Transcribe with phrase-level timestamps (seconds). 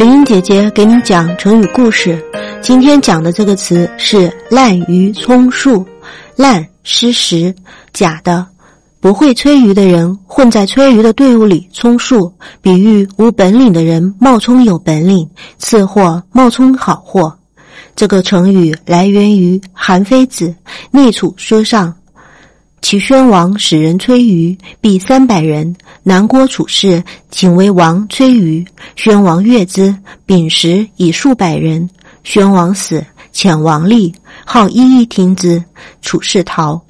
[0.00, 2.18] 林英姐姐给你讲成语故事。
[2.62, 5.86] 今天讲的这个词是“滥竽充数”。
[6.36, 7.54] 滥，失实，
[7.92, 8.46] 假的。
[8.98, 12.32] 不会吹竽的人混在吹竽的队伍里充数，
[12.62, 15.28] 比喻无本领的人冒充有本领，
[15.58, 17.36] 次货冒充好货。
[17.94, 20.46] 这个成语来源于《韩非子·
[20.90, 21.94] 逆楚书》上。
[22.82, 25.76] 齐宣王使人吹竽，必三百人。
[26.02, 28.66] 南郭楚氏请为王吹竽，
[28.96, 29.94] 宣王悦之，
[30.24, 31.88] 秉时以数百人。
[32.24, 34.12] 宣王死，遣王立，
[34.44, 35.62] 号一一听之。
[36.02, 36.80] 处士逃。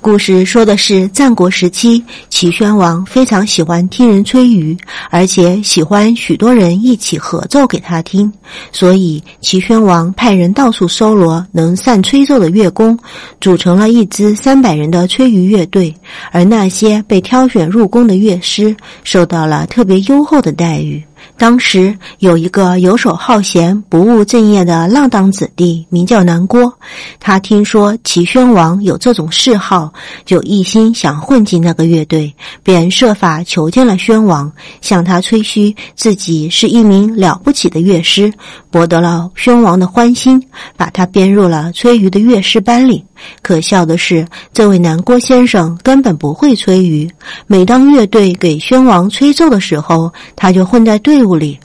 [0.00, 4.76] 故事说的是战国时期，齐宣王非常喜欢听人吹竽，
[5.10, 8.32] 而且喜欢许多人一起合奏给他听，
[8.72, 12.98] 所以齐宣王派人到处搜罗能善吹奏的乐工，
[13.40, 15.94] 组成了一支三百人的吹竽乐队。
[16.32, 21.00] 而那些被挑选入宫的乐师，受到了特别优厚的待遇。
[21.36, 26.72] 当时有一个游手好闲、不务正业的浪荡子弟，名叫南郭。
[27.18, 29.92] 他听说齐宣王有这种嗜好，
[30.24, 38.32] 就一心想混进那个乐队，便设法求见了宣王，向他吹嘘自己是一名了不起的乐师，
[38.70, 40.40] 博得了宣王的欢心，
[40.76, 43.04] 把他编入了吹竽的乐师班里。
[43.42, 47.10] 可笑的是，这位南郭先生根本不会吹竽。
[47.46, 51.58] 每当乐队给宣王吹奏的时候，他就混在队伍里，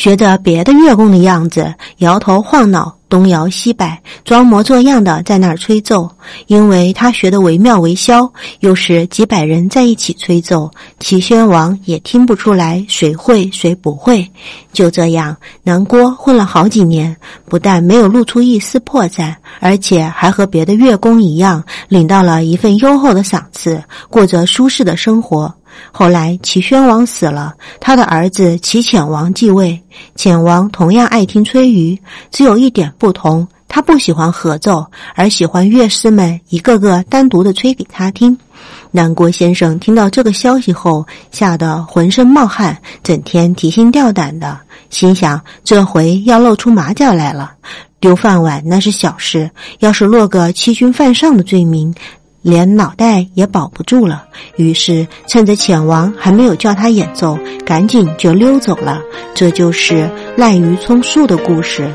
[0.00, 2.96] 学着别的乐工的样子，摇头晃脑。
[3.10, 6.08] 东摇西摆，装模作样的在那儿吹奏，
[6.46, 10.70] 因为他学得惟妙惟肖，又是几百人在一起吹奏，
[11.00, 14.24] 齐宣王也听不出来谁会谁不会。
[14.72, 17.14] 就这样，南郭混了好几年，
[17.46, 25.52] 不但没有露出一丝破绽，而且还和别的乐工一样，领到了一份优厚的赏赐，过着舒适的生活。
[25.92, 29.80] 后来齐宣王死了，他的儿子齐潜王继位。
[30.14, 31.98] 潜王同样爱听吹竽，
[32.30, 38.36] 只有一点不同，他不喜欢合奏，而喜欢乐师们一个个单独的吹给他听。
[38.92, 44.58] 南郭先生听到这个消息后，吓得浑身冒汗，整天提心吊胆的，
[44.90, 47.52] 心想这回要露出马脚来了。
[48.00, 51.94] 丢饭碗那是小事，要是落个欺君犯上的罪名。
[52.42, 54.24] 连脑袋也保不住了，
[54.56, 59.00] 于是趁着浅王还没有叫他演奏，赶紧就溜走了。
[59.34, 61.90] 这就是滥竽充数的故事。